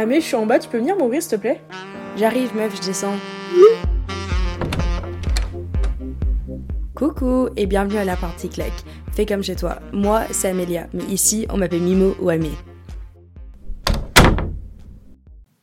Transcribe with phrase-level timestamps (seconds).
[0.00, 1.60] Ah mais je suis en bas, tu peux venir m'ouvrir s'il te plaît?
[2.16, 3.16] J'arrive meuf, je descends.
[6.94, 8.84] Coucou et bienvenue à la partie claque.
[9.10, 9.80] Fais comme chez toi.
[9.92, 12.52] Moi, c'est Amélia, mais ici, on m'appelle Mimo ou Amé.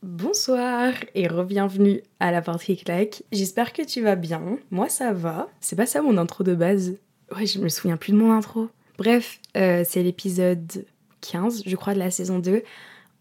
[0.02, 3.22] Bonsoir et re-bienvenue à la partie claque.
[3.32, 4.58] J'espère que tu vas bien.
[4.70, 5.48] Moi, ça va.
[5.60, 6.98] C'est pas ça mon intro de base.
[7.34, 8.68] Ouais, je me souviens plus de mon intro.
[8.98, 10.84] Bref, euh, c'est l'épisode
[11.22, 12.62] 15, je crois, de la saison 2.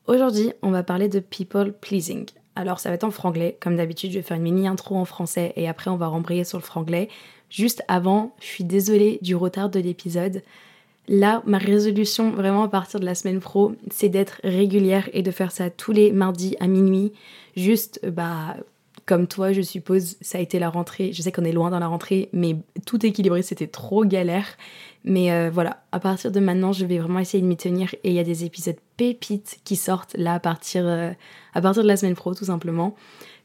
[0.08, 2.26] Aujourd'hui, on va parler de people pleasing.
[2.55, 3.58] Alors, ça va être en franglais.
[3.59, 6.44] Comme d'habitude, je vais faire une mini intro en français et après, on va rembrayer
[6.44, 7.09] sur le franglais.
[7.50, 10.44] Juste avant, je suis désolée du retard de l'épisode.
[11.08, 15.32] Là, ma résolution vraiment à partir de la semaine pro, c'est d'être régulière et de
[15.32, 17.12] faire ça tous les mardis à minuit.
[17.55, 18.58] Juste, bah,
[19.05, 21.13] comme toi, je suppose, ça a été la rentrée.
[21.13, 24.48] Je sais qu'on est loin dans la rentrée, mais tout équilibré, c'était trop galère.
[25.04, 27.94] Mais euh, voilà, à partir de maintenant, je vais vraiment essayer de m'y tenir.
[28.04, 31.12] Et il y a des épisodes pépites qui sortent là à partir, euh,
[31.54, 32.96] à partir de la semaine pro, tout simplement.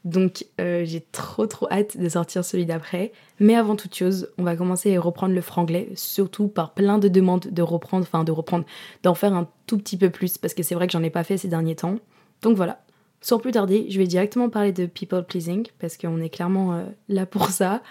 [0.03, 3.11] Donc euh, j'ai trop trop hâte de sortir celui d'après.
[3.39, 7.07] Mais avant toute chose, on va commencer à reprendre le franglais, surtout par plein de
[7.07, 8.65] demandes de reprendre, enfin de reprendre,
[9.03, 11.23] d'en faire un tout petit peu plus, parce que c'est vrai que j'en ai pas
[11.23, 11.97] fait ces derniers temps.
[12.41, 12.83] Donc voilà,
[13.21, 16.83] sans plus tarder, je vais directement parler de people pleasing, parce qu'on est clairement euh,
[17.07, 17.81] là pour ça.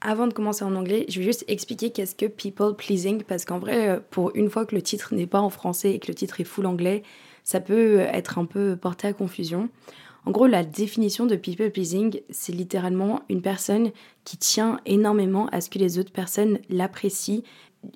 [0.00, 3.58] Avant de commencer en anglais, je vais juste expliquer qu'est-ce que people pleasing, parce qu'en
[3.58, 6.14] vrai, euh, pour une fois que le titre n'est pas en français et que le
[6.14, 7.02] titre est full anglais,
[7.44, 9.68] ça peut être un peu porté à confusion.
[10.26, 13.92] En gros, la définition de people pleasing, c'est littéralement une personne
[14.24, 17.42] qui tient énormément à ce que les autres personnes l'apprécient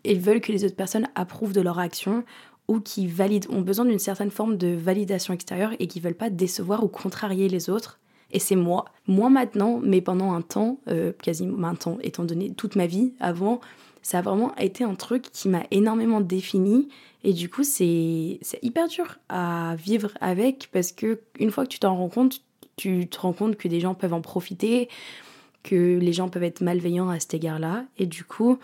[0.04, 2.24] et veulent que les autres personnes approuvent de leur action
[2.68, 6.30] ou qui valident, ont besoin d'une certaine forme de validation extérieure et qui veulent pas
[6.30, 7.98] décevoir ou contrarier les autres.
[8.30, 8.84] Et c'est moi.
[9.06, 13.14] Moi maintenant, mais pendant un temps, euh, quasiment un temps, étant donné toute ma vie
[13.20, 13.60] avant,
[14.02, 16.88] ça a vraiment été un truc qui m'a énormément défini
[17.24, 21.78] et du coup c'est hyper dur à vivre avec parce que une fois que tu
[21.78, 22.42] t'en rends compte,
[22.76, 24.88] tu te rends compte que des gens peuvent en profiter,
[25.62, 28.58] que les gens peuvent être malveillants à cet égard-là et du coup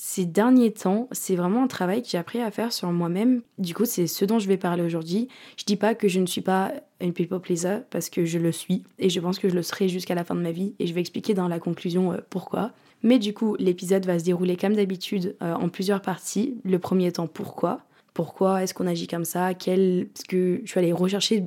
[0.00, 3.42] ces derniers temps, c'est vraiment un travail que j'ai appris à faire sur moi-même.
[3.58, 5.26] Du coup, c'est ce dont je vais parler aujourd'hui.
[5.56, 8.52] Je dis pas que je ne suis pas une people pleaser parce que je le
[8.52, 10.86] suis et je pense que je le serai jusqu'à la fin de ma vie et
[10.86, 12.70] je vais expliquer dans la conclusion euh, pourquoi.
[13.02, 16.60] Mais du coup, l'épisode va se dérouler comme d'habitude euh, en plusieurs parties.
[16.64, 17.80] Le premier temps, pourquoi
[18.14, 19.52] Pourquoi est-ce qu'on agit comme ça?
[19.54, 21.44] Quel, ce que je suis allée rechercher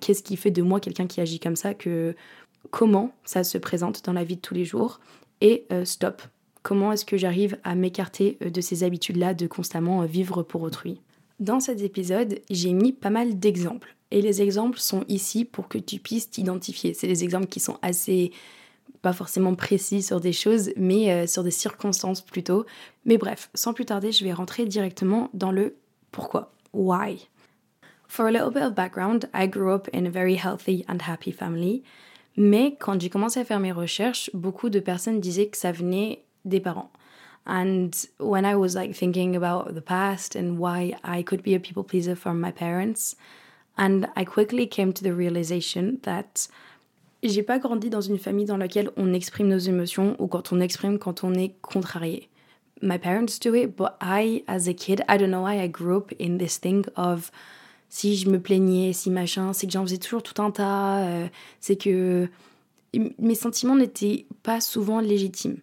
[0.00, 1.72] Qu'est-ce qui fait de moi quelqu'un qui agit comme ça?
[1.72, 2.14] Que,
[2.70, 5.00] Comment ça se présente dans la vie de tous les jours?
[5.40, 6.22] Et euh, stop.
[6.66, 11.00] Comment est-ce que j'arrive à m'écarter euh, de ces habitudes-là de constamment vivre pour autrui
[11.38, 13.94] Dans cet épisode, j'ai mis pas mal d'exemples.
[14.10, 16.92] Et les exemples sont ici pour que tu puisses t'identifier.
[16.92, 18.32] C'est des exemples qui sont assez
[19.00, 22.66] pas forcément précis sur des choses, mais euh, sur des circonstances plutôt.
[23.04, 25.76] Mais bref, sans plus tarder, je vais rentrer directement dans le
[26.10, 26.52] pourquoi.
[26.72, 27.28] Why?
[28.08, 31.30] For a little bit of background, I grew up in a very healthy and happy
[31.30, 31.84] family.
[32.36, 36.25] Mais quand j'ai commencé à faire mes recherches, beaucoup de personnes disaient que ça venait
[36.46, 36.90] des parents.
[37.46, 41.60] And when I was like thinking about the past and why I could be a
[41.60, 43.14] people pleaser from my parents,
[43.78, 46.48] and I quickly came to the realization that
[47.22, 50.60] j'ai pas grandi dans une famille dans laquelle on exprime nos émotions ou quand on
[50.60, 52.28] exprime quand on est contrarié.
[52.82, 55.96] My parents do it, but I, as a kid, I don't know why I grew
[55.96, 57.30] up in this thing of
[57.88, 61.28] si je me plaignais, si machin, c'est que j'en faisais toujours tout un tas, euh,
[61.60, 62.28] c'est que
[63.18, 65.58] mes sentiments n'étaient pas souvent légitimes.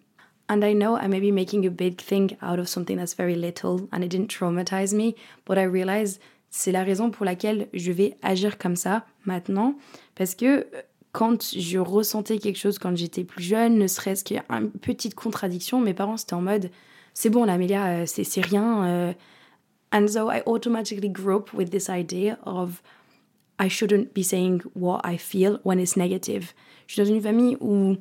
[0.48, 3.34] And I know I may be making a big thing out of something that's very
[3.34, 5.14] little and it didn't traumatize me,
[5.46, 6.18] but I realize
[6.50, 9.74] c'est la raison pour laquelle je vais agir comme ça maintenant
[10.14, 10.66] parce que
[11.12, 15.94] quand je ressentais quelque chose quand j'étais plus jeune, ne serait-ce qu'une petite contradiction, mes
[15.94, 16.70] parents c'était en mode
[17.14, 18.84] c'est bon, Amélia, euh, c'est rien.
[18.84, 19.12] Euh.
[19.92, 22.82] And so I automatically grew up with this idea of
[23.60, 26.52] I shouldn't be saying what I feel when it's negative.
[26.88, 27.96] Je suis dans une famille où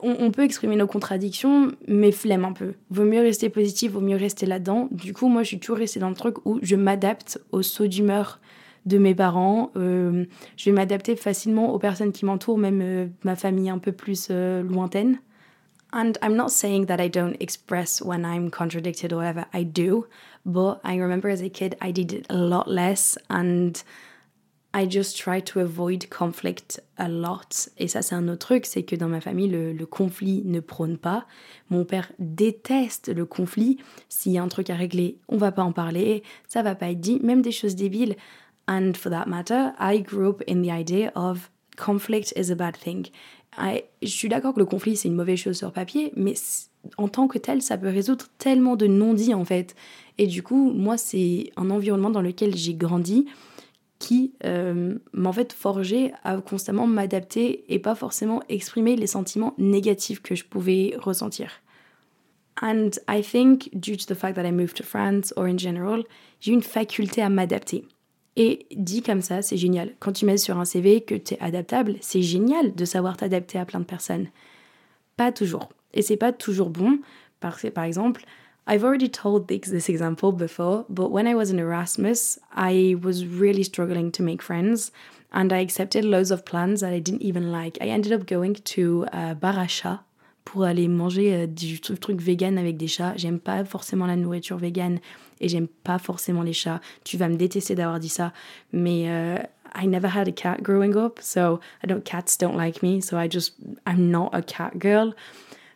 [0.00, 2.74] on, peut exprimer nos contradictions, mais flemme un peu.
[2.90, 4.88] Vaut mieux rester positif, vaut mieux rester là-dedans.
[4.90, 7.86] Du coup, moi, je suis toujours restée dans le truc où je m'adapte au saut
[7.86, 8.40] d'humeur
[8.86, 9.70] de mes parents.
[9.76, 10.24] Euh,
[10.56, 14.28] je vais m'adapter facilement aux personnes qui m'entourent, même euh, ma famille un peu plus
[14.30, 15.18] euh, lointaine.
[15.92, 20.06] And I'm not saying that I don't express when I'm contradicted or whatever, I do.
[20.46, 23.72] But I remember as a kid, I did it a lot less and
[24.72, 27.68] I just try to avoid conflict a lot.
[27.78, 30.96] Et ça, c'est un autre truc, c'est que dans ma famille, le, conflit ne prône
[30.96, 31.26] pas.
[31.70, 33.78] Mon père déteste le conflit.
[34.08, 36.90] S'il y a un truc à régler, on va pas en parler, ça va pas
[36.90, 38.14] être dit, même des choses débiles.
[38.68, 42.78] And for that matter, I grew up in the idea of conflict is a bad
[42.78, 43.08] thing.
[43.58, 46.34] je suis d'accord que le conflit c'est une mauvaise chose sur papier, mais
[46.96, 49.74] en tant que tel, ça peut résoudre tellement de non-dits en fait.
[50.18, 53.26] Et du coup, moi, c'est un environnement dans lequel j'ai grandi
[54.00, 59.54] qui euh, m'a en fait forgé à constamment m'adapter et pas forcément exprimer les sentiments
[59.58, 61.60] négatifs que je pouvais ressentir.
[62.62, 66.02] And I think, due to the fact that I moved to France or in general,
[66.40, 67.84] j'ai une faculté à m'adapter.
[68.36, 69.92] Et dit comme ça, c'est génial.
[69.98, 73.58] Quand tu mets sur un CV que tu es adaptable, c'est génial de savoir t'adapter
[73.58, 74.28] à plein de personnes.
[75.16, 75.68] Pas toujours.
[75.92, 76.98] Et c'est pas toujours bon.
[77.40, 78.24] Que, par exemple,
[78.66, 83.64] I've already told this example before, but when I was in Erasmus, I was really
[83.64, 84.92] struggling to make friends
[85.32, 87.78] and I accepted loads of plans that I didn't even like.
[87.80, 90.00] I ended up going to uh, Baracha
[90.44, 93.14] pour aller manger euh, du truc vegan avec des chats.
[93.16, 95.00] J'aime pas forcément la nourriture vegan
[95.40, 96.80] et j'aime pas forcément les chats.
[97.04, 98.32] Tu vas me détester d'avoir dit ça,
[98.72, 102.82] mais uh, I never had a cat growing up, so I don't cats don't like
[102.82, 103.54] me, so I just
[103.86, 105.14] I'm not a cat girl.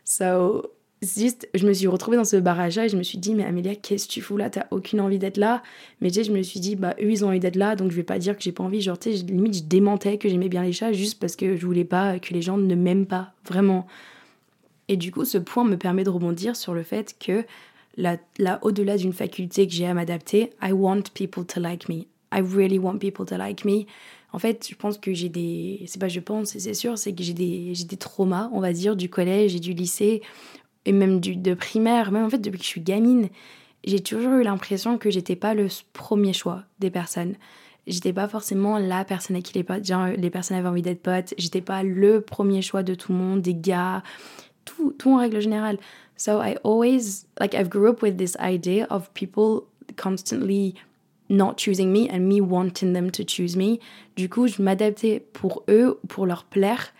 [0.04, 0.70] So
[1.04, 3.74] juste, je me suis retrouvée dans ce barrage et je me suis dit, mais Amélia,
[3.74, 4.50] qu'est-ce que tu fous là?
[4.50, 5.62] T'as aucune envie d'être là.
[6.00, 7.90] Mais tu sais, je me suis dit, bah, eux, ils ont envie d'être là, donc
[7.90, 8.80] je vais pas dire que j'ai pas envie.
[8.80, 11.66] Genre, tu sais, limite, je démentais que j'aimais bien les chats juste parce que je
[11.66, 13.86] voulais pas que les gens ne m'aiment pas, vraiment.
[14.88, 17.44] Et du coup, ce point me permet de rebondir sur le fait que,
[17.96, 22.06] là, là au-delà d'une faculté que j'ai à m'adapter, I want people to like me.
[22.32, 23.86] I really want people to like me.
[24.32, 25.84] En fait, je pense que j'ai des.
[25.86, 28.72] C'est pas je pense, c'est sûr, c'est que j'ai des, j'ai des traumas, on va
[28.72, 30.22] dire, du collège et du lycée
[30.86, 33.28] et même du, de primaire, même en fait depuis que je suis gamine,
[33.84, 37.34] j'ai toujours eu l'impression que j'étais pas le premier choix des personnes.
[37.86, 41.34] J'étais pas forcément la personne à qui les, genre, les personnes avaient envie d'être potes.
[41.36, 44.02] J'étais pas le premier choix de tout le monde, des gars,
[44.64, 45.78] tout, tout en règle générale.
[46.16, 49.64] So I always, like, I've grew up with this idea of people
[49.96, 50.74] constantly
[51.28, 53.80] not choosing me and me wanting them to choose me.
[54.16, 56.94] Du coup, je m'adaptais pour eux, pour leur plaire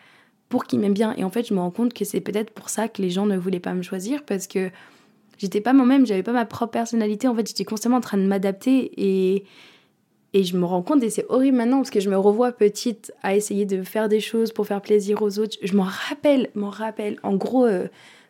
[0.48, 1.14] pour qu'ils m'aiment bien.
[1.16, 3.26] Et en fait, je me rends compte que c'est peut-être pour ça que les gens
[3.26, 4.70] ne voulaient pas me choisir parce que
[5.38, 7.28] j'étais pas moi-même, j'avais pas ma propre personnalité.
[7.28, 9.44] En fait, j'étais constamment en train de m'adapter et,
[10.32, 13.12] et je me rends compte, et c'est horrible maintenant parce que je me revois petite
[13.22, 15.56] à essayer de faire des choses pour faire plaisir aux autres.
[15.62, 17.18] Je m'en rappelle, m'en rappelle.
[17.22, 17.88] En gros, euh,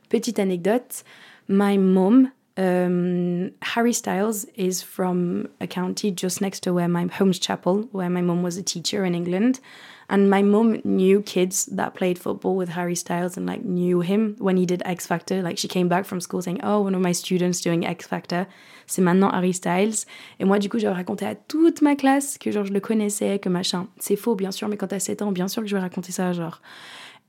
[0.09, 1.05] petite anecdote,
[1.49, 7.39] my mom, um, Harry Styles is from a county just next to where my home's
[7.39, 9.61] chapel, where my mom was a teacher in England.
[10.09, 14.37] And my mom knew kids that played football with Harry Styles and like knew him
[14.39, 15.43] when he did X Factor.
[15.43, 18.47] Like she came back from school saying, "Oh, one of my students doing X Factor,
[18.87, 20.05] c'est maintenant Harry Styles."
[20.39, 23.39] Et moi, du coup, j'ai raconté à toute ma classe que genre je le connaissais,
[23.39, 23.89] que machin.
[23.99, 26.13] C'est faux, bien sûr, mais quand t'as 7 ans, bien sûr que je vais raconter
[26.13, 26.61] ça, genre.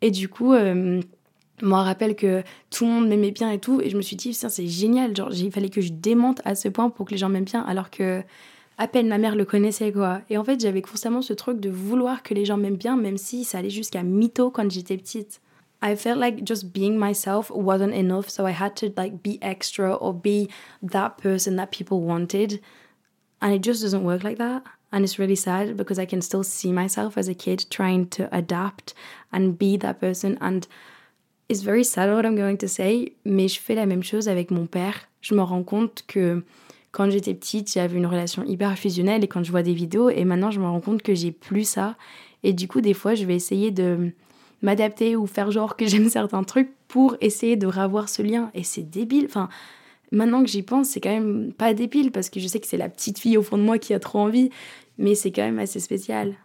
[0.01, 0.53] Et du coup.
[0.53, 1.01] Euh,
[1.61, 4.33] moi, rappelle que tout le monde m'aimait bien et tout, et je me suis dit,
[4.33, 7.29] c'est génial, genre, il fallait que je démonte à ce point pour que les gens
[7.29, 8.23] m'aiment bien, alors que
[8.77, 10.21] à peine ma mère le connaissait quoi.
[10.29, 13.17] Et en fait, j'avais constamment ce truc de vouloir que les gens m'aiment bien, même
[13.17, 15.41] si ça allait jusqu'à mytho quand j'étais petite.
[15.81, 19.93] I felt like just being myself wasn't enough, so I had to like be extra
[19.93, 20.49] or be
[20.81, 22.59] that person that people wanted.
[23.41, 24.63] And it just doesn't work like that.
[24.91, 28.29] And it's really sad because I can still see myself as a kid trying to
[28.35, 28.93] adapt
[29.31, 30.37] and be that person.
[30.41, 30.65] And
[31.49, 34.51] it's very sad what I'm going to say, mais je fais la même chose avec
[34.51, 35.09] mon père.
[35.21, 36.43] Je me rends compte que
[36.91, 40.23] quand j'étais petite, j'avais une relation hyper fusionnelle et quand je vois des vidéos, et
[40.23, 41.95] maintenant je me rends compte que j'ai plus ça.
[42.43, 44.11] Et du coup, des fois, je vais essayer de
[44.61, 48.51] m'adapter ou faire genre que j'aime certains trucs pour essayer de revoir ce lien.
[48.53, 49.25] Et c'est débile.
[49.25, 49.49] Enfin,
[50.11, 52.77] maintenant que j'y pense, c'est quand même pas débile parce que je sais que c'est
[52.77, 54.49] la petite fille au fond de moi qui a trop envie,
[54.97, 56.35] mais c'est quand même assez spécial.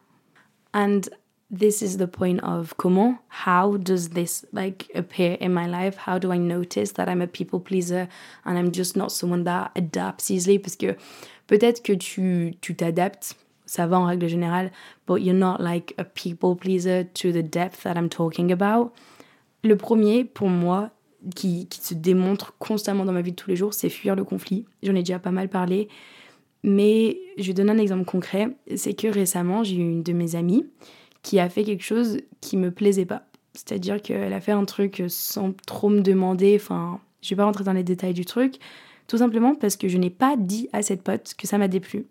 [0.75, 1.01] And
[1.51, 3.19] this is the point of comment.
[3.29, 5.97] How does this like appear in my life?
[5.97, 8.09] How do i notice that i'm a people pleaser
[8.45, 10.59] and i'm just not someone that adapts easily?
[10.59, 10.97] Parce que
[11.49, 13.35] peut-être que tu tu t'adaptes
[13.67, 14.71] ça va en règle générale
[15.07, 18.93] but you're not like a people pleaser to the depth that i'm talking about.
[19.65, 20.91] Le premier pour moi
[21.35, 24.25] qui, qui se démontre constamment dans ma vie de tous les jours c'est fuir le
[24.25, 24.67] conflit.
[24.85, 25.89] J'en ai déjà pas mal parlé.
[26.63, 28.51] Mais je vais donner un exemple concret.
[28.77, 30.67] C'est que récemment j'ai eu une de mes amies
[31.23, 33.23] qui a fait quelque chose qui me plaisait pas.
[33.55, 37.65] C'est-à-dire qu'elle a fait un truc sans trop me demander, enfin, je vais pas rentrer
[37.65, 38.57] dans les détails du truc,
[39.07, 42.07] tout simplement parce que je n'ai pas dit à cette pote que ça m'a déplu.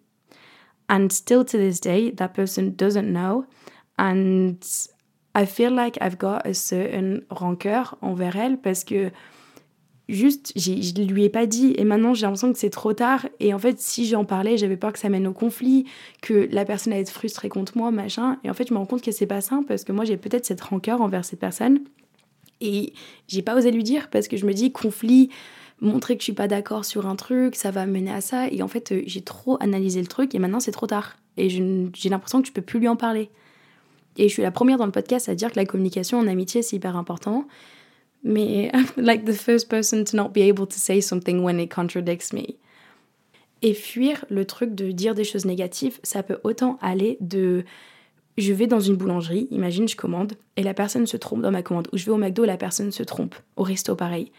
[0.90, 3.46] And still to this day, that person doesn't know.
[3.98, 4.56] And
[5.36, 9.12] I feel like I've got a certain rancœur envers elle parce que
[10.10, 13.28] juste, je lui ai pas dit et maintenant j'ai l'impression que c'est trop tard.
[13.40, 15.86] Et en fait, si j'en parlais, j'avais peur que ça mène au conflit,
[16.22, 18.38] que la personne allait être frustrée contre moi, machin.
[18.44, 20.18] Et en fait, je me rends compte que c'est pas simple parce que moi j'ai
[20.18, 21.80] peut-être cette rancœur envers cette personne.
[22.60, 22.94] Et
[23.28, 25.30] j'ai pas osé lui dire parce que je me dis, conflit,
[25.80, 28.48] montrer que je suis pas d'accord sur un truc, ça va mener à ça.
[28.50, 31.18] Et en fait, euh, j'ai trop analysé le truc et maintenant c'est trop tard.
[31.38, 33.30] Et j'ai l'impression que je peux plus lui en parler.
[34.18, 36.62] Et je suis la première dans le podcast à dire que la communication en amitié
[36.62, 37.48] c'est hyper important
[38.24, 42.34] mais like the first person to not be able to say something when it contradicts
[42.34, 42.56] me.
[43.62, 47.66] Et fuir le truc de dire des choses négatives, ça peut autant aller de
[48.40, 51.62] je vais dans une boulangerie, imagine je commande, et la personne se trompe dans ma
[51.62, 51.90] commande.
[51.92, 53.36] Ou je vais au McDo, la personne se trompe.
[53.58, 54.32] Au resto, pareil.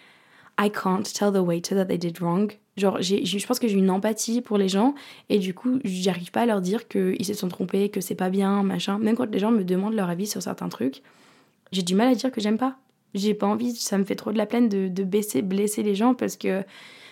[0.59, 2.53] I can't tell the waiter that they did wrong.
[2.77, 4.95] Genre, je pense que j'ai une empathie pour les gens,
[5.29, 8.31] et du coup, j'arrive pas à leur dire qu'ils se sont trompés, que c'est pas
[8.31, 8.99] bien, machin.
[8.99, 11.03] Même quand les gens me demandent leur avis sur certains trucs,
[11.73, 12.79] j'ai du mal à dire que j'aime pas.
[13.14, 15.95] J'ai pas envie, ça me fait trop de la peine de, de baisser, blesser les
[15.95, 16.62] gens parce que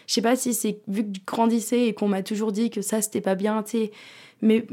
[0.07, 2.83] je sais pas si c'est vu que je grandissais et qu'on m'a toujours dit que
[2.83, 3.89] ça c'était pas bien, tu.
[4.41, 4.67] Mais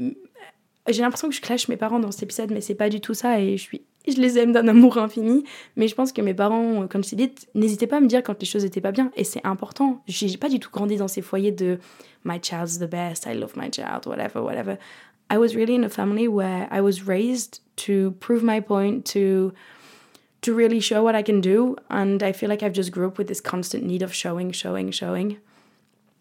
[0.88, 3.14] j'ai l'impression que je clash mes parents dans cet épisode, mais c'est pas du tout
[3.14, 5.44] ça et je suis je les aime d'un amour infini,
[5.76, 8.24] mais je pense que mes parents, comme je t'ai dit, n'hésitaient pas à me dire
[8.24, 10.04] quand les choses étaient pas bien, et c'est important.
[10.08, 11.80] J'ai pas du tout grandi dans ces foyers de
[12.24, 14.78] my child's the best, I love my child, whatever, whatever.
[15.32, 19.54] I was really in a family where I was raised to prove my point, to
[20.46, 23.18] to really show what I can do, and I feel like I've just grew up
[23.18, 25.38] with this constant need of showing, showing, showing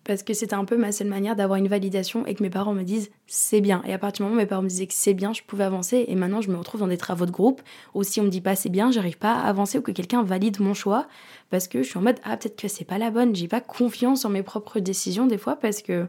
[0.04, 2.75] parce que c'était un peu ma seule manière d'avoir une validation et que mes parents
[2.75, 3.83] me disent c'est bien.
[3.87, 5.64] Et à partir du moment où mes parents me disaient que c'est bien, je pouvais
[5.64, 6.04] avancer.
[6.09, 7.62] Et maintenant, je me retrouve dans des travaux de groupe
[7.95, 10.23] où si on me dit pas c'est bien, j'arrive pas à avancer ou que quelqu'un
[10.23, 11.09] valide mon choix
[11.50, 13.35] parce que je suis en mode ah peut-être que c'est pas la bonne.
[13.35, 16.07] J'ai pas confiance en mes propres décisions des fois parce que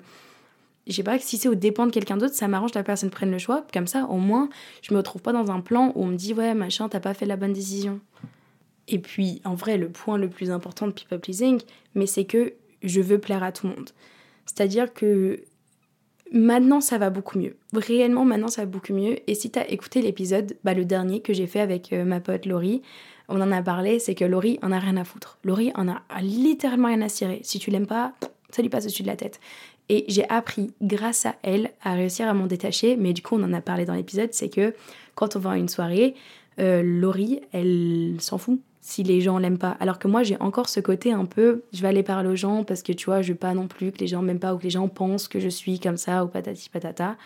[0.87, 3.09] je sais pas si c'est au dépend de quelqu'un d'autre, ça m'arrange que la personne
[3.09, 3.65] prenne le choix.
[3.73, 4.49] Comme ça, au moins,
[4.81, 7.13] je me retrouve pas dans un plan où on me dit ouais machin, t'as pas
[7.13, 7.99] fait la bonne décision.
[8.87, 11.59] Et puis, en vrai, le point le plus important de people pleasing,
[11.95, 13.89] mais c'est que je veux plaire à tout le monde.
[14.45, 15.43] C'est-à-dire que
[16.31, 17.55] maintenant ça va beaucoup mieux.
[17.73, 19.17] Réellement maintenant ça va beaucoup mieux.
[19.29, 22.19] Et si tu as écouté l'épisode, bah, le dernier que j'ai fait avec euh, ma
[22.19, 22.81] pote Laurie,
[23.27, 25.39] on en a parlé, c'est que Laurie en a rien à foutre.
[25.43, 27.39] Laurie en a littéralement rien à cirer.
[27.43, 28.13] Si tu l'aimes pas,
[28.51, 29.39] ça lui passe au-dessus de la tête.
[29.89, 33.43] Et j'ai appris grâce à elle à réussir à m'en détacher, mais du coup on
[33.43, 34.73] en a parlé dans l'épisode, c'est que
[35.13, 36.15] quand on va à une soirée,
[36.59, 39.75] euh, Laurie, elle s'en fout si les gens l'aiment pas.
[39.79, 42.63] Alors que moi, j'ai encore ce côté un peu, je vais aller parler aux gens
[42.63, 44.59] parce que tu vois, je veux pas non plus que les gens m'aiment pas ou
[44.59, 47.17] que les gens pensent que je suis comme ça ou patati patata.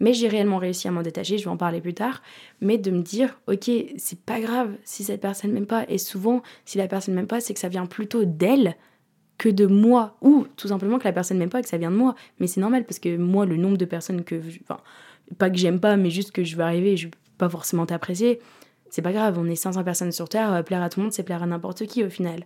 [0.00, 2.22] Mais j'ai réellement réussi à m'en détacher, je vais en parler plus tard.
[2.60, 5.84] Mais de me dire, ok, c'est pas grave si cette personne m'aime pas.
[5.88, 8.76] Et souvent, si la personne m'aime pas, c'est que ça vient plutôt d'elle
[9.40, 10.14] que de moi.
[10.20, 12.14] Ou tout simplement que la personne m'aime pas et que ça vient de moi.
[12.38, 14.40] Mais c'est normal parce que moi, le nombre de personnes que.
[14.62, 14.80] Enfin,
[15.38, 18.40] pas que j'aime pas, mais juste que je vais arriver, je vais pas forcément t'apprécier
[18.90, 21.12] c'est pas grave, on est 500 personnes sur Terre, euh, plaire à tout le monde,
[21.12, 22.44] c'est plaire à n'importe qui au final.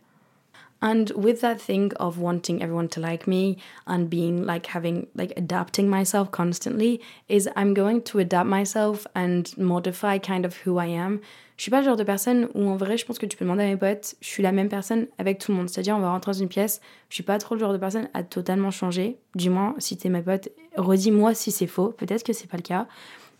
[0.83, 5.33] And with that thing of wanting everyone to like me and being like having like
[5.37, 10.89] adapting myself constantly, is I'm going to adapt myself and modify kind of who I
[10.89, 11.21] am.
[11.57, 13.45] Je suis pas le genre de personne où en vrai, je pense que tu peux
[13.45, 15.69] demander à mes potes, je suis la même personne avec tout le monde.
[15.69, 16.81] C'est-à-dire, on va rentrer dans une pièce,
[17.11, 19.19] je suis pas trop le genre de personne à totalement changer.
[19.35, 21.91] Du moins, si t'es ma pote, redis-moi si c'est faux.
[21.91, 22.89] Peut-être que c'est pas le cas.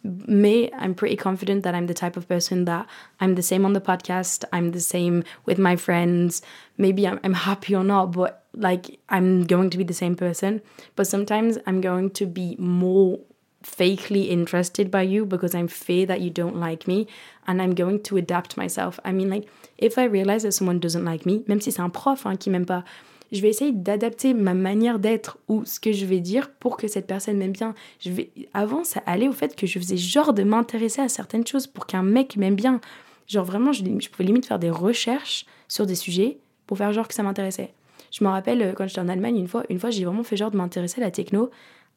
[0.05, 2.87] me, I'm pretty confident that I'm the type of person that
[3.21, 6.43] I'm the same on the podcast, I'm the same with my friends.
[6.77, 10.61] Maybe I'm, I'm happy or not, but like I'm going to be the same person.
[10.95, 13.19] But sometimes I'm going to be more
[13.63, 17.07] fakely interested by you because I'm fear that you don't like me
[17.47, 19.01] and I'm going to adapt myself.
[19.05, 19.47] I mean, like,
[19.79, 22.51] if I realize that someone doesn't like me, même si c'est un prof hein, qui
[22.51, 22.85] m'aime pas,
[23.33, 26.87] je vais essayer d'adapter ma manière d'être ou ce que je vais dire pour que
[26.87, 27.75] cette personne m'aime bien.
[28.01, 28.31] Je vais...
[28.53, 31.87] Avant, ça allait au fait que je faisais genre de m'intéresser à certaines choses pour
[31.87, 32.81] qu'un mec m'aime bien.
[33.27, 37.09] Genre vraiment, je, je, pouvais limite faire des recherches sur des sujets pour faire genre
[37.09, 37.73] que ça m'intéressait.
[38.11, 40.37] Je me rappelle euh, quand j'étais en Allemagne une fois, une fois j'ai vraiment fait
[40.37, 41.51] genre de m'intéresser à la techno.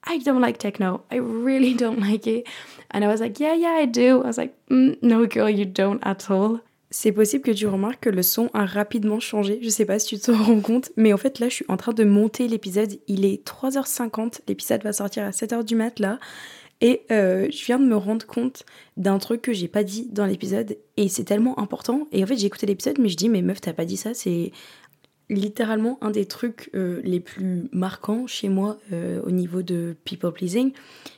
[0.06, 1.04] I don't like techno.
[1.12, 2.48] I really don't like it.
[2.92, 4.22] And I was like, yeah, yeah, I do.
[4.24, 6.60] I was like, mm, no, girl, you don't at all.
[6.90, 9.60] C'est possible que tu remarques que le son a rapidement changé.
[9.62, 11.76] Je sais pas si tu te rends compte, mais en fait là, je suis en
[11.76, 12.98] train de monter l'épisode.
[13.08, 14.40] Il est 3h50.
[14.48, 16.18] L'épisode va sortir à 7h du mat là.
[16.80, 18.64] Et euh, je viens de me rendre compte
[18.98, 20.78] d'un truc que j'ai pas dit dans l'épisode.
[20.96, 22.08] Et c'est tellement important.
[22.12, 24.14] Et en fait, j'ai écouté l'épisode, mais je dis, mais meuf, t'as pas dit ça.
[24.14, 24.52] C'est
[25.30, 30.32] littéralement un des trucs euh, les plus marquants chez moi euh, au niveau de people
[30.32, 30.72] pleasing.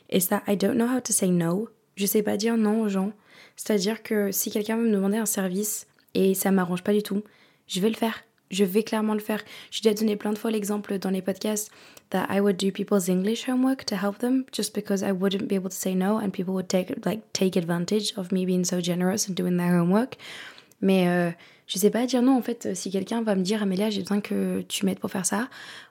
[0.09, 1.69] Et ça, I don't know how to say no.
[1.95, 3.11] Je sais pas dire non aux gens.
[3.55, 5.85] C'est-à-dire que si quelqu'un veut me demander un service
[6.15, 7.23] et ça m'arrange pas du tout,
[7.67, 8.23] je vais le faire.
[8.49, 9.43] Je vais clairement le faire.
[9.69, 11.69] J'ai déjà donné plein de fois l'exemple dans les podcasts
[12.09, 15.55] that I would do people's English homework to help them just because I wouldn't be
[15.55, 18.81] able to say no and people would take like take advantage of me being so
[18.81, 20.15] generous and doing their homework.
[20.81, 21.31] Mais euh,
[21.69, 24.19] je sais pas dire non en fait si quelqu'un va me dire Amélia j'ai besoin
[24.19, 25.47] que tu m'aides pour faire ça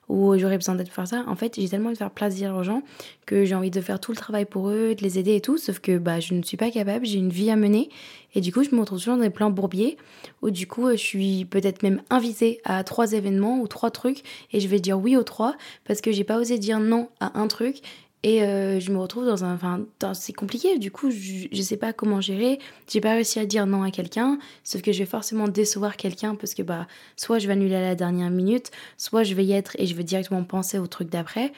[0.08, 1.25] ou j'aurais besoin d'être faire ça.
[1.28, 2.82] En fait j'ai tellement envie de faire plaisir aux gens
[3.26, 5.56] que j'ai envie de faire tout le travail pour eux de les aider et tout
[5.56, 7.90] sauf que bah je ne suis pas capable j'ai une vie à mener
[8.35, 9.97] et du coup je me retrouve toujours dans des plans bourbiers
[10.42, 14.58] où du coup je suis peut-être même invitée à trois événements ou trois trucs et
[14.58, 15.54] je vais dire oui aux trois
[15.87, 17.82] parce que j'ai pas osé dire non à un truc
[18.25, 19.54] et euh, je me retrouve dans un.
[19.54, 22.58] Enfin, c'est compliqué, du coup, je, je sais pas comment gérer.
[22.88, 26.34] J'ai pas réussi à dire non à quelqu'un, sauf que je vais forcément décevoir quelqu'un
[26.34, 29.52] parce que, bah, soit je vais annuler à la dernière minute, soit je vais y
[29.52, 31.52] être et je vais directement penser au truc d'après.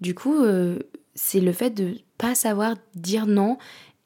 [0.00, 0.78] Du coup, euh,
[1.14, 3.58] c'est le fait de pas savoir dire non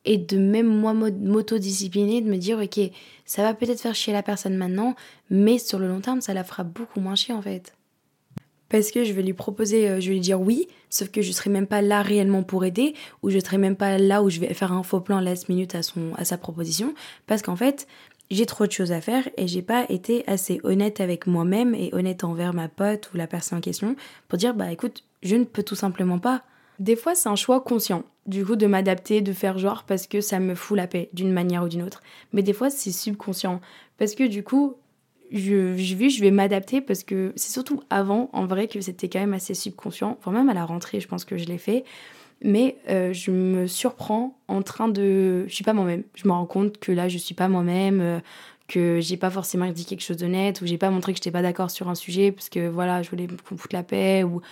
[0.04, 2.80] et de même moi m'auto-discipliner, de me dire ok,
[3.24, 4.96] ça va peut-être faire chier la personne maintenant,
[5.30, 7.74] mais sur le long terme, ça la fera beaucoup moins chier en fait.
[8.72, 11.30] Parce que je vais lui proposer, euh, je vais lui dire oui, sauf que je
[11.30, 14.40] serai même pas là réellement pour aider, ou je serai même pas là où je
[14.40, 16.94] vais faire un faux plan last minute à, son, à sa proposition,
[17.26, 17.86] parce qu'en fait,
[18.30, 21.90] j'ai trop de choses à faire et j'ai pas été assez honnête avec moi-même et
[21.92, 23.94] honnête envers ma pote ou la personne en question
[24.26, 26.42] pour dire bah écoute, je ne peux tout simplement pas.
[26.78, 30.22] Des fois, c'est un choix conscient, du coup, de m'adapter, de faire genre parce que
[30.22, 32.00] ça me fout la paix d'une manière ou d'une autre.
[32.32, 33.60] Mais des fois, c'est subconscient
[33.98, 34.76] parce que du coup,
[35.32, 39.08] je, je vais, je vais m'adapter parce que c'est surtout avant, en vrai, que c'était
[39.08, 40.16] quand même assez subconscient.
[40.18, 41.84] Enfin, même à la rentrée, je pense que je l'ai fait.
[42.44, 45.44] Mais euh, je me surprends en train de.
[45.46, 46.02] Je suis pas moi-même.
[46.14, 48.20] Je me rends compte que là, je suis pas moi-même, euh,
[48.68, 51.42] que j'ai pas forcément dit quelque chose d'honnête, ou j'ai pas montré que j'étais pas
[51.42, 54.42] d'accord sur un sujet parce que voilà, je voulais qu'on foute la paix, ou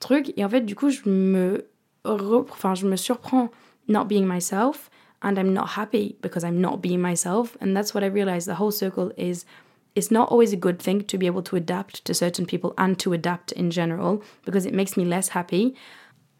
[0.00, 0.32] truc.
[0.36, 1.66] Et en fait, du coup, je me,
[2.04, 3.50] enfin, je me surprends
[3.88, 4.90] not being myself,
[5.22, 7.56] and I'm not happy because I'm not being myself.
[7.60, 9.44] And that's what I realized the whole circle is
[9.94, 12.98] it's not always a good thing to be able to adapt to certain people and
[12.98, 15.74] to adapt in general because it makes me less happy.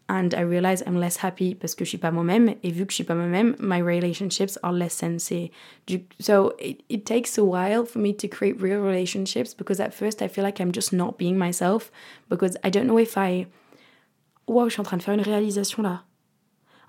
[0.07, 2.57] And I realize I'm less happy parce que je suis pas moi-même.
[2.63, 5.51] Et vu que je suis pas moi-même, my relationships are less sensé.
[6.19, 10.21] So it, it takes a while for me to create real relationships because at first
[10.21, 11.91] I feel like I'm just not being myself
[12.29, 13.47] because I don't know if I.
[14.47, 16.03] Wow, je suis en train de faire une réalisation là.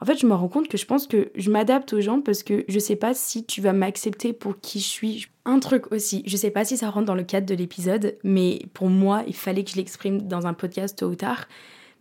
[0.02, 2.42] En fait, je me rends compte que je pense que je m'adapte aux gens parce
[2.42, 5.28] que je sais pas si tu vas m'accepter pour qui je suis.
[5.44, 8.62] Un truc aussi, je sais pas si ça rentre dans le cadre de l'épisode, mais
[8.74, 11.46] pour moi, il fallait que je l'exprime dans un podcast tôt ou tard.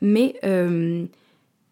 [0.02, 1.06] Mais euh,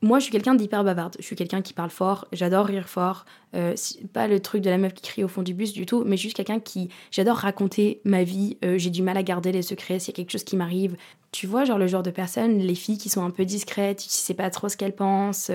[0.02, 1.16] moi, je suis quelqu'un d'hyper bavarde.
[1.20, 2.26] Je suis quelqu'un qui parle fort.
[2.32, 3.26] J'adore rire fort.
[3.56, 3.76] Euh,
[4.14, 6.16] pas le truc de la meuf qui crie au fond du bus du tout, mais
[6.16, 6.90] juste quelqu'un qui.
[7.12, 8.58] J'adore raconter ma vie.
[8.64, 10.96] Euh, j'ai du mal à garder les secrets s'il y a quelque chose qui m'arrive.
[11.32, 14.10] Tu vois, genre le genre de personne, les filles qui sont un peu discrètes, tu
[14.10, 15.52] sais pas trop ce qu'elles pensent,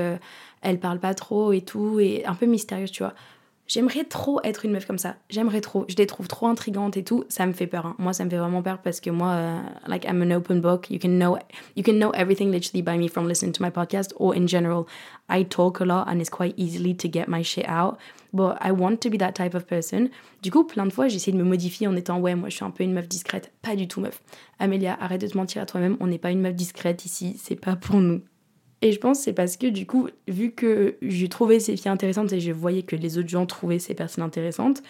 [0.60, 3.14] elles parlent pas trop et tout, et un peu mystérieuses, tu vois.
[3.66, 5.16] J'aimerais trop être une meuf comme ça.
[5.30, 5.86] J'aimerais trop.
[5.88, 7.24] Je les trouve trop intrigantes et tout.
[7.28, 7.86] Ça me fait peur.
[7.86, 7.96] Hein.
[7.98, 10.90] Moi, ça me fait vraiment peur parce que moi, euh, like I'm an open book.
[10.90, 11.38] You can know,
[11.74, 14.86] you can know everything literally by me from listening to my podcast or in general.
[15.30, 17.98] I talk a lot and it's quite easily to get my shit out.
[18.34, 20.10] But I want to be that type of person.
[20.42, 22.64] Du coup, plein de fois, j'essaie de me modifier en étant ouais, moi, je suis
[22.64, 23.50] un peu une meuf discrète.
[23.62, 24.20] Pas du tout, meuf.
[24.58, 25.96] Amélia, arrête de te mentir à toi-même.
[26.00, 27.40] On n'est pas une meuf discrète ici.
[27.42, 28.20] C'est pas pour nous.
[28.82, 32.32] Et je pense c'est parce que du coup, vu que j'ai trouvé ces filles intéressantes
[32.32, 34.82] et je voyais que les autres gens trouvaient ces personnes intéressantes,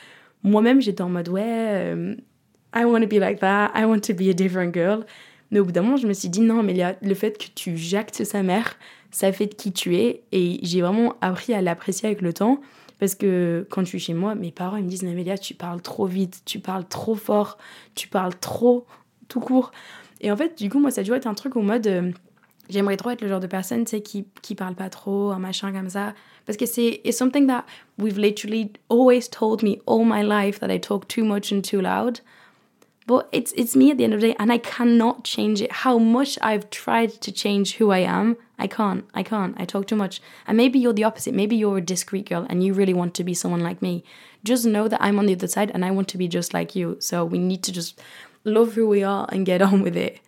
[0.42, 2.14] moi-même j'étais en mode ouais, euh,
[2.74, 5.04] I want to be like that, I want to be a different girl.
[5.50, 7.76] Mais au bout d'un moment, je me suis dit non, mais le fait que tu
[7.76, 8.76] jactes sa mère,
[9.12, 10.22] ça fait de qui tu es.
[10.32, 12.60] Et j'ai vraiment appris à l'apprécier avec le temps.
[12.98, 15.80] Parce que quand je suis chez moi, mes parents ils me disent Amélia, tu parles
[15.82, 17.58] trop vite, tu parles trop fort,
[17.94, 18.86] tu parles trop
[19.28, 19.70] tout court.
[20.20, 22.14] Et en fait, du coup, moi, ça a toujours un truc au mode.
[22.70, 25.38] J'aimerais trop être le genre de personne, tu sais, qui, qui parle pas trop, un
[25.38, 26.14] machin comme ça.
[26.46, 27.64] Parce que c'est it's something that
[27.98, 31.80] we've literally always told me all my life that I talk too much and too
[31.80, 32.20] loud.
[33.06, 35.70] But it's, it's me at the end of the day, and I cannot change it.
[35.70, 39.04] How much I've tried to change who I am, I can't.
[39.12, 39.54] I can't.
[39.58, 40.22] I talk too much.
[40.46, 41.34] And maybe you're the opposite.
[41.34, 44.04] Maybe you're a discreet girl and you really want to be someone like me.
[44.42, 46.74] Just know that I'm on the other side and I want to be just like
[46.74, 46.96] you.
[47.00, 48.00] So we need to just
[48.44, 50.20] love who we are and get on with it.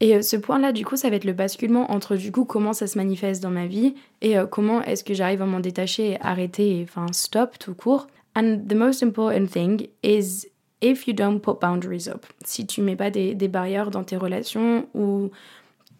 [0.00, 2.72] Et euh, ce point-là, du coup, ça va être le basculement entre du coup comment
[2.72, 6.18] ça se manifeste dans ma vie et euh, comment est-ce que j'arrive à m'en détacher
[6.20, 8.06] arrêter, enfin stop tout court.
[8.36, 10.46] And the most important thing is
[10.80, 12.24] if you don't put boundaries up.
[12.44, 15.30] Si tu mets pas des, des barrières dans tes relations ou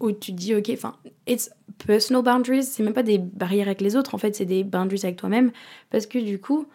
[0.00, 0.94] où tu dis ok, enfin,
[1.26, 1.50] it's
[1.86, 5.00] personal boundaries, c'est même pas des barrières avec les autres, en fait, c'est des boundaries
[5.04, 5.50] avec toi-même
[5.90, 6.66] parce que du coup,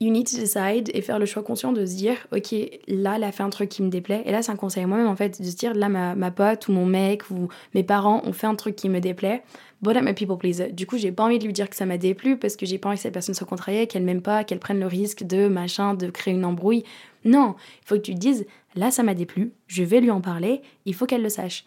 [0.00, 2.54] you need to decide et faire le choix conscient de se dire, ok,
[2.88, 4.22] là, elle a fait un truc qui me déplaît.
[4.24, 6.68] Et là, c'est un conseil à moi-même, en fait, de se dire, là, ma, pote
[6.68, 9.42] ou mon mec ou mes parents ont fait un truc qui me déplaît.
[9.82, 10.72] But I'm a people pleaser.
[10.72, 12.78] Du coup, j'ai pas envie de lui dire que ça m'a déplu parce que j'ai
[12.78, 15.48] pas envie que cette personne soit contrariée, qu'elle m'aime pas, qu'elle prenne le risque de
[15.48, 16.84] machin, de créer une embrouille.
[17.24, 20.22] Non, il faut que tu te dises, là, ça m'a déplu, je vais lui en
[20.22, 21.64] parler, il faut qu'elle le sache.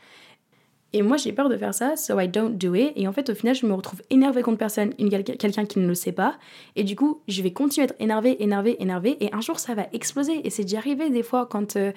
[0.93, 2.93] Et moi, j'ai peur de faire ça, so I don't do it.
[2.95, 5.95] Et en fait, au final, je me retrouve énervée contre personne, quelqu'un qui ne le
[5.95, 6.35] sait pas.
[6.75, 9.17] Et du coup, je vais continuer à être énervée, énervée, énervée.
[9.19, 10.45] Et un jour, ça va exploser.
[10.45, 11.75] Et c'est déjà arrivé des fois quand.
[11.75, 11.91] Euh,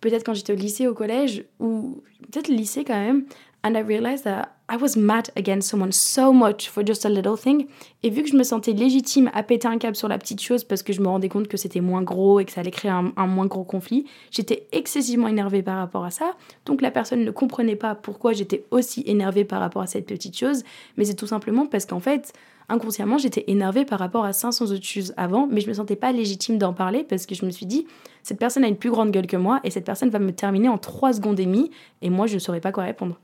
[0.00, 3.24] peut-être quand j'étais au lycée, au collège, ou peut-être lycée quand même,
[3.64, 7.36] And I realized that I was mad against someone so much for just a little
[7.36, 7.66] thing.
[8.02, 10.64] Et vu que je me sentais légitime à péter un câble sur la petite chose
[10.64, 12.90] parce que je me rendais compte que c'était moins gros et que ça allait créer
[12.90, 16.36] un, moins gros conflit, j'étais excessivement énervée par rapport à ça.
[16.64, 20.38] Donc la personne ne comprenait pas pourquoi j'étais aussi énervée par rapport à cette petite
[20.38, 20.62] chose.
[20.96, 22.32] Mais c'est tout simplement parce qu'en fait,
[22.70, 26.12] inconsciemment, j'étais énervée par rapport à 500 autres choses avant, mais je me sentais pas
[26.12, 27.86] légitime d'en parler parce que je me suis dit,
[28.22, 30.70] cette personne a une plus grande gueule que moi et cette personne va me terminer
[30.70, 33.18] en 3 secondes et demie et moi je ne saurais pas quoi répondre.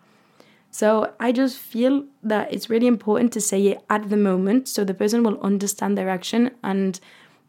[0.70, 4.84] So I just feel that it's really important to say it at the moment so
[4.84, 7.00] the person will understand their action and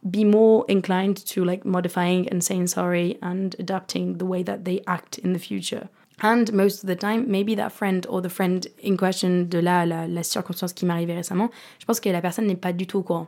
[0.10, 4.82] be more inclined to like modifying and saying sorry and adapting the way that they
[4.88, 5.90] act in the future.
[6.22, 9.84] And most of the time, maybe that friend or the friend in question de la,
[9.84, 13.00] la, la circonstance qui arrivée récemment, je pense que la personne n'est pas du tout
[13.00, 13.28] au courant.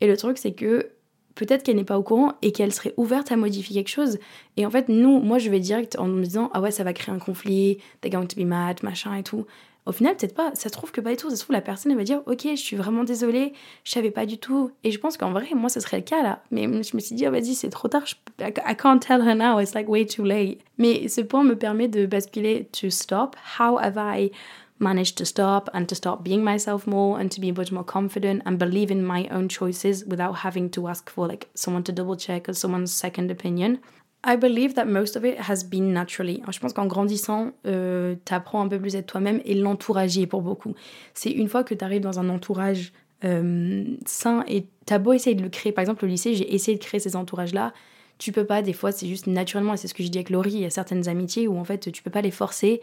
[0.00, 0.90] Et le truc, c'est que
[1.38, 4.18] peut-être qu'elle n'est pas au courant et qu'elle serait ouverte à modifier quelque chose.
[4.56, 6.92] Et en fait, nous, moi, je vais direct en me disant, ah ouais, ça va
[6.92, 9.46] créer un conflit, they're going to be mad, machin et tout.
[9.86, 10.50] Au final, peut-être pas.
[10.54, 11.30] Ça se trouve que pas du tout.
[11.30, 14.10] Ça se trouve, la personne, elle va dire Ok, je suis vraiment désolée, je savais
[14.10, 14.70] pas du tout.
[14.84, 16.42] Et je pense qu'en vrai, moi, ce serait le cas là.
[16.50, 18.02] Mais je me suis dit oh, Vas-y, c'est trop tard.
[18.40, 19.58] I can't tell her now.
[19.60, 20.58] It's like way too late.
[20.76, 23.36] Mais ce point me permet de basculer to stop.
[23.58, 24.30] How have I
[24.78, 28.42] managed to stop and to start being myself more and to be much more confident
[28.44, 32.16] and believe in my own choices without having to ask for like someone to double
[32.16, 33.78] check or someone's second opinion.
[34.24, 36.42] I believe that most of it has been naturally.
[36.50, 40.16] je pense qu'en grandissant, euh, tu apprends un peu plus à être toi-même et l'entourage
[40.16, 40.74] y est pour beaucoup.
[41.14, 42.92] C'est une fois que tu arrives dans un entourage
[43.24, 45.72] euh, sain et tu as beau essayer de le créer.
[45.72, 47.72] Par exemple, au lycée, j'ai essayé de créer ces entourages-là.
[48.18, 50.30] Tu peux pas, des fois, c'est juste naturellement, et c'est ce que je dis avec
[50.30, 52.80] Laurie, il y a certaines amitiés où en fait, tu peux pas les forcer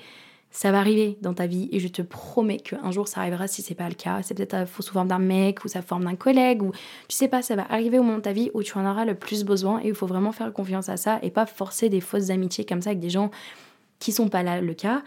[0.55, 3.61] ça va arriver dans ta vie et je te promets qu'un jour ça arrivera si
[3.61, 4.21] c'est pas le cas.
[4.23, 6.71] C'est peut-être sous forme d'un mec ou sa forme d'un collègue ou
[7.09, 9.03] tu sais pas, ça va arriver au moment de ta vie où tu en auras
[9.03, 11.99] le plus besoin et il faut vraiment faire confiance à ça et pas forcer des
[11.99, 13.31] fausses amitiés comme ça avec des gens
[13.99, 15.03] qui sont pas là le cas.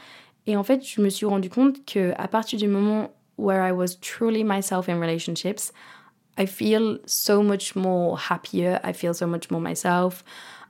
[0.46, 3.72] Et en fait, je me suis rendu compte que à partir du moment where I
[3.72, 5.72] was truly myself in relationships,
[6.38, 10.22] I feel so much more happier, I feel so much more myself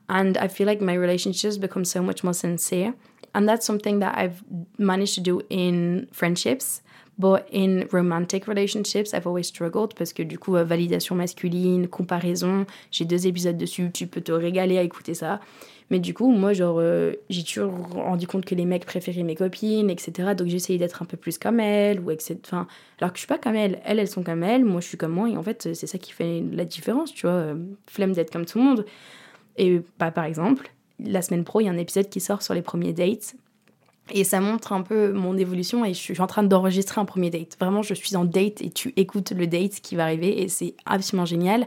[0.08, 2.94] and I feel like my relationships become so much more sincere.
[3.34, 4.42] And that's something that I've
[4.78, 6.82] managed to do in friendships.
[7.18, 12.64] But in romantic relationships, I've always struggled parce que du coup, euh, validation masculine, comparaison,
[12.92, 15.40] j'ai deux épisodes dessus, tu peux te régaler à écouter ça.
[15.90, 19.34] Mais du coup, moi, genre, euh, j'ai toujours rendu compte que les mecs préféraient mes
[19.34, 20.34] copines, etc.
[20.36, 22.38] Donc j'essayais d'être un peu plus comme elles, ou etc.
[22.44, 22.68] Enfin,
[23.00, 23.80] alors que je suis pas comme elles.
[23.84, 25.28] Elles, elles sont comme elles, moi, je suis comme moi.
[25.28, 27.36] Et en fait, c'est ça qui fait la différence, tu vois.
[27.36, 27.54] Euh,
[27.88, 28.86] flemme d'être comme tout le monde.
[29.56, 30.70] Et bah, par exemple,
[31.04, 33.34] la semaine pro, il y a un épisode qui sort sur les premiers dates.
[34.10, 37.30] Et ça montre un peu mon évolution et je suis en train d'enregistrer un premier
[37.30, 37.56] date.
[37.60, 40.74] Vraiment, je suis en date et tu écoutes le date qui va arriver et c'est
[40.86, 41.66] absolument génial.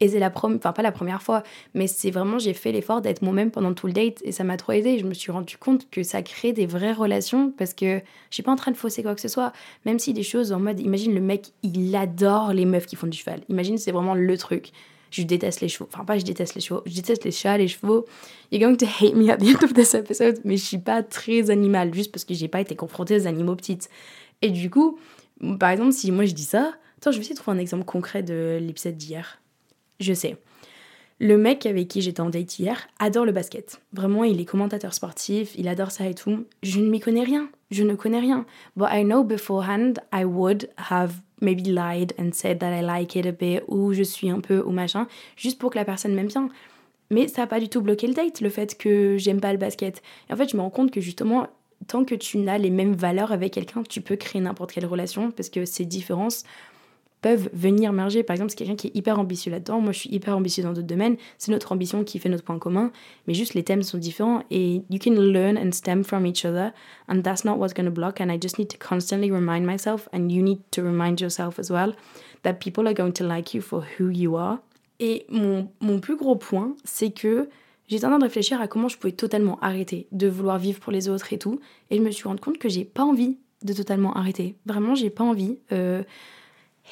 [0.00, 1.42] Et c'est la première, enfin pas la première fois,
[1.74, 4.56] mais c'est vraiment, j'ai fait l'effort d'être moi-même pendant tout le date et ça m'a
[4.56, 4.98] trop aidé.
[4.98, 7.98] Je me suis rendu compte que ça crée des vraies relations parce que
[8.30, 9.52] je suis pas en train de fausser quoi que ce soit.
[9.84, 13.08] Même si des choses en mode, imagine le mec, il adore les meufs qui font
[13.08, 13.42] du cheval.
[13.50, 14.72] Imagine, c'est vraiment le truc
[15.10, 15.88] je déteste les chevaux.
[15.92, 18.06] Enfin, pas je déteste les chevaux, je déteste les chats, les chevaux.
[18.50, 21.02] You're going to hate me at the end of this episode, mais je suis pas
[21.02, 23.88] très animale, juste parce que j'ai pas été confrontée aux animaux petites.
[24.42, 24.98] Et du coup,
[25.58, 27.84] par exemple, si moi je dis ça, attends, je vais essayer de trouver un exemple
[27.84, 29.40] concret de l'épisode d'hier.
[29.98, 30.36] Je sais.
[31.22, 33.82] Le mec avec qui j'étais en date hier adore le basket.
[33.92, 36.46] Vraiment, il est commentateur sportif, il adore ça et tout.
[36.62, 37.50] Je ne m'y connais rien.
[37.70, 38.46] Je ne connais rien.
[38.74, 43.26] But I know beforehand I would have maybe lied and said that I like it
[43.26, 46.28] a bit ou je suis un peu ou machin, juste pour que la personne m'aime
[46.28, 46.48] bien.
[47.10, 49.58] Mais ça n'a pas du tout bloqué le date, le fait que j'aime pas le
[49.58, 50.00] basket.
[50.28, 51.48] Et en fait, je me rends compte que justement,
[51.88, 55.30] tant que tu n'as les mêmes valeurs avec quelqu'un, tu peux créer n'importe quelle relation
[55.30, 56.44] parce que ces différences
[57.20, 58.22] peuvent venir merger.
[58.22, 59.80] Par exemple, c'est quelqu'un qui est hyper ambitieux là-dedans.
[59.80, 61.16] Moi, je suis hyper ambitieux dans d'autres domaines.
[61.38, 62.92] C'est notre ambition qui fait notre point commun.
[63.26, 64.42] Mais juste, les thèmes sont différents.
[64.50, 66.72] Et you can learn and stem from each other.
[67.08, 68.20] And that's not what's going to block.
[68.20, 71.70] And I just need to constantly remind myself, and you need to remind yourself as
[71.70, 71.92] well,
[72.42, 74.58] that people are going to like you for who you are.
[74.98, 77.48] Et mon, mon plus gros point, c'est que
[77.96, 81.08] en train de réfléchir à comment je pouvais totalement arrêter de vouloir vivre pour les
[81.08, 81.60] autres et tout.
[81.90, 84.56] Et je me suis rendu compte que j'ai pas envie de totalement arrêter.
[84.64, 85.58] Vraiment, j'ai pas envie.
[85.72, 86.02] Euh,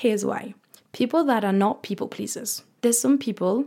[0.00, 0.54] Here's why.
[0.92, 2.62] People that are not people pleasers.
[2.82, 3.64] There's some people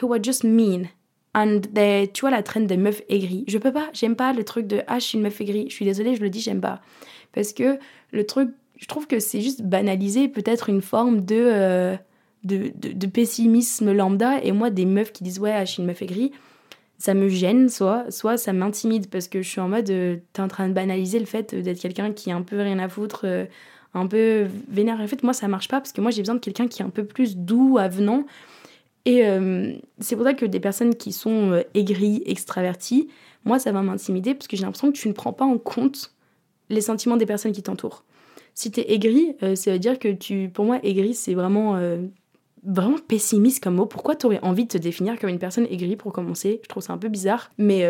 [0.00, 0.90] who are just mean.
[1.34, 3.44] And they, tu vois la traîne des meufs aigries.
[3.48, 5.70] Je peux pas, j'aime pas le truc de ah, je suis une meuf aigrie.
[5.70, 6.82] Je suis désolée, je le dis, j'aime pas.
[7.32, 7.78] Parce que
[8.10, 11.96] le truc, je trouve que c'est juste banaliser peut-être une forme de, euh,
[12.44, 14.42] de, de, pessimisme lambda.
[14.44, 16.32] Et moi, des meufs qui disent ouais, ah, je suis une meuf aigrie,
[16.98, 20.42] ça me gêne, soit, soit ça m'intimide parce que je suis en mode, euh, t'es
[20.42, 23.22] en train de banaliser le fait d'être quelqu'un qui a un peu rien à foutre.
[23.24, 23.46] Euh,
[23.94, 25.00] un peu vénère.
[25.00, 26.84] En fait, moi, ça marche pas parce que moi, j'ai besoin de quelqu'un qui est
[26.84, 28.24] un peu plus doux, avenant.
[29.04, 33.08] Et euh, c'est pour ça que des personnes qui sont euh, aigries, extraverties,
[33.44, 36.12] moi, ça va m'intimider parce que j'ai l'impression que tu ne prends pas en compte
[36.70, 38.04] les sentiments des personnes qui t'entourent.
[38.54, 41.80] Si tu es aigri, euh, ça veut dire que tu, pour moi, aigri, c'est vraiment,
[42.62, 43.86] vraiment pessimiste comme mot.
[43.86, 46.60] Pourquoi tu aurais envie de te définir comme une personne aigrie pour commencer?
[46.62, 47.50] Je trouve ça un peu bizarre.
[47.58, 47.84] Mais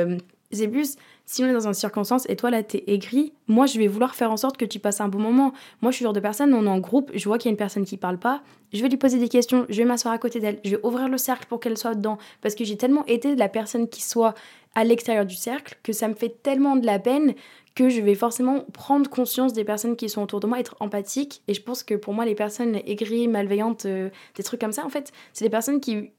[0.71, 3.88] Plus, si on est dans une circonstance et toi là t'es aigri, moi je vais
[3.88, 5.53] vouloir faire en sorte que tu passes un bon moment.
[5.81, 7.51] Moi je suis le genre de personne, on est en groupe, je vois qu'il y
[7.51, 10.15] a une personne qui parle pas, je vais lui poser des questions, je vais m'asseoir
[10.15, 12.19] à côté d'elle, je vais ouvrir le cercle pour qu'elle soit dedans.
[12.41, 14.35] Parce que j'ai tellement été de la personne qui soit
[14.75, 17.35] à l'extérieur du cercle que ça me fait tellement de la peine
[17.75, 21.43] que je vais forcément prendre conscience des personnes qui sont autour de moi, être empathique.
[21.49, 24.85] Et je pense que pour moi, les personnes aigries, malveillantes, euh, des trucs comme ça,
[24.85, 26.11] en fait, c'est des personnes qui,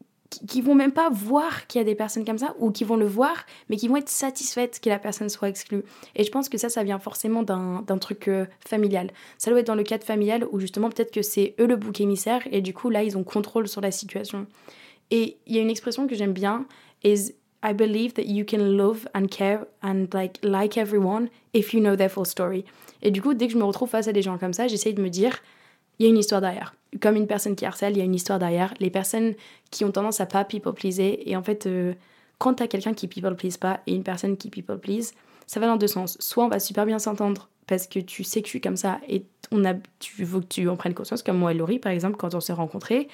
[0.48, 2.96] qui, vont même pas voir qu'il y a des personnes comme ça, ou qui vont
[2.96, 5.84] le voir, mais qui vont être satisfaites que la personne soit exclue.
[6.16, 9.12] Et je pense que ça, ça vient forcément d'un truc euh, familial.
[9.38, 12.02] Ça doit être dans le cadre familial où justement, peut-être que c'est eux le bouc
[12.02, 14.48] émissaire, et du coup, là, ils ont contrôle sur la situation.
[15.12, 16.66] Et il y a une expression que j'aime bien,
[17.04, 21.80] is I believe that you can love and care and like like everyone if you
[21.80, 22.66] know their full story.
[23.02, 24.94] Et du coup, dès que je me retrouve face à des gens comme ça, j'essaye
[24.94, 25.40] de me dire,
[26.00, 26.76] il y a une histoire derrière.
[27.02, 28.74] Comme une personne qui harcèle, il y a une histoire derrière.
[28.80, 29.34] Les personnes
[29.72, 31.94] qui ont tendance à pas people pleaser, et en fait, euh,
[32.38, 35.14] quand t'as quelqu'un qui people please pas et une personne qui people please,
[35.48, 36.18] ça va dans deux sens.
[36.20, 39.00] Soit on va super bien s'entendre parce que tu sais que je suis comme ça
[39.08, 41.92] et on a, tu veux que tu en prennes conscience, comme moi et Laurie par
[41.92, 43.08] exemple, quand on s'est rencontrés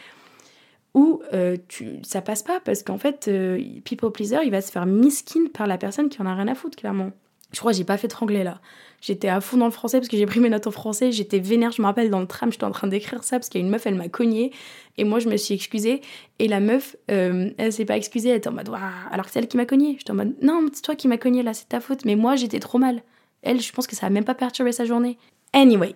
[0.94, 4.72] ou euh, tu, ça passe pas parce qu'en fait, euh, people pleaser, il va se
[4.72, 7.12] faire miskin par la personne qui en a rien à foutre, clairement.
[7.52, 8.60] Je crois que j'ai pas fait de franglais là.
[9.02, 11.12] J'étais à fond dans le français parce que j'ai pris mes notes en français.
[11.12, 13.62] J'étais vénère, je me rappelle dans le tram, j'étais en train d'écrire ça parce qu'il
[13.62, 14.52] y a une meuf, elle m'a cogné.
[14.98, 16.02] Et moi, je me suis excusée.
[16.38, 18.70] Et la meuf, euh, elle s'est pas excusée, elle était en mode,
[19.12, 19.96] alors que c'est elle qui m'a cogné.
[19.98, 22.04] J'étais en mode, non, c'est toi qui m'as cogné là, c'est ta faute.
[22.06, 23.02] Mais moi, j'étais trop mal.
[23.42, 25.18] Elle, je pense que ça a même pas perturbé sa journée.
[25.54, 25.96] Anyway,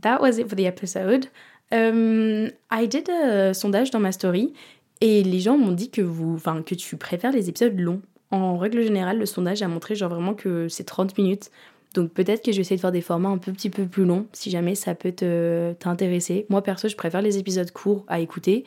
[0.00, 1.26] that was it for the episode.
[1.72, 4.52] Euh, I did a sondage dans ma story
[5.00, 8.00] et les gens m'ont dit que, vous, que tu préfères les épisodes longs.
[8.30, 11.50] En règle générale, le sondage a montré genre vraiment que c'est 30 minutes.
[11.94, 14.04] Donc peut-être que je vais essayer de faire des formats un peu, petit peu plus
[14.04, 15.12] longs si jamais ça peut
[15.78, 16.46] t'intéresser.
[16.48, 18.64] Moi perso, je préfère les épisodes courts à écouter.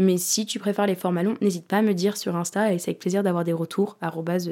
[0.00, 2.78] Mais si tu préfères les formats longs, n'hésite pas à me dire sur Insta et
[2.78, 3.96] c'est avec plaisir d'avoir des retours.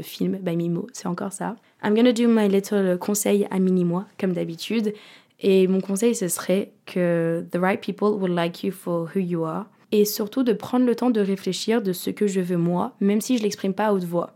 [0.03, 1.55] film by Mimo, c'est encore ça.
[1.85, 4.93] I'm gonna do my little conseil à mini-moi, comme d'habitude.
[5.39, 9.45] Et mon conseil, ce serait que the right people will like you for who you
[9.45, 9.67] are.
[9.93, 13.21] Et surtout de prendre le temps de réfléchir de ce que je veux moi, même
[13.21, 14.35] si je l'exprime pas à haute voix.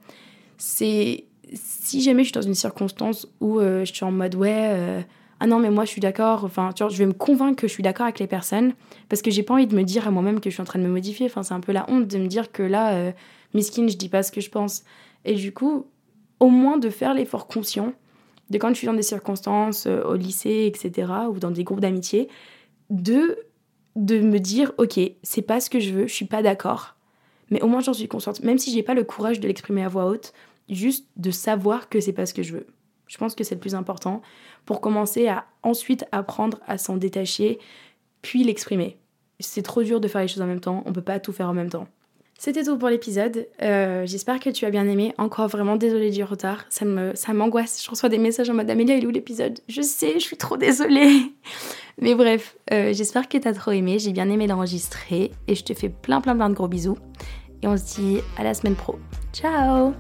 [0.58, 4.68] C'est si jamais je suis dans une circonstance où euh, je suis en mode ouais,
[4.70, 5.00] euh,
[5.40, 7.66] ah non mais moi je suis d'accord, enfin tu vois, je vais me convaincre que
[7.66, 8.74] je suis d'accord avec les personnes
[9.08, 10.78] parce que j'ai pas envie de me dire à moi-même que je suis en train
[10.78, 11.26] de me modifier.
[11.26, 13.12] Enfin c'est un peu la honte de me dire que là, euh,
[13.54, 14.84] miskin, je dis pas ce que je pense.
[15.24, 15.86] Et du coup,
[16.40, 17.92] au moins de faire l'effort conscient
[18.50, 21.80] de quand je suis dans des circonstances euh, au lycée, etc., ou dans des groupes
[21.80, 22.28] d'amitié,
[22.90, 23.38] de,
[23.96, 26.96] de me dire, ok, c'est pas ce que je veux, je suis pas d'accord,
[27.50, 29.88] mais au moins j'en suis consciente, même si j'ai pas le courage de l'exprimer à
[29.88, 30.32] voix haute,
[30.68, 32.66] juste de savoir que c'est pas ce que je veux.
[33.06, 34.22] Je pense que c'est le plus important
[34.64, 37.58] pour commencer à ensuite apprendre à s'en détacher,
[38.22, 38.98] puis l'exprimer.
[39.40, 41.48] C'est trop dur de faire les choses en même temps, on peut pas tout faire
[41.48, 41.88] en même temps.
[42.40, 43.48] C'était tout pour l'épisode.
[43.60, 45.12] Euh, j'espère que tu as bien aimé.
[45.18, 46.64] Encore vraiment désolée du retard.
[46.70, 47.84] Ça m'angoisse.
[47.84, 49.60] Je reçois des messages en mode Amélia, il est où l'épisode?
[49.68, 51.34] Je sais, je suis trop désolée.
[52.00, 53.98] Mais bref, euh, j'espère que tu as trop aimé.
[53.98, 55.32] J'ai bien aimé l'enregistrer.
[55.48, 56.96] Et je te fais plein plein plein de gros bisous.
[57.62, 58.98] Et on se dit à la semaine pro.
[59.34, 59.92] Ciao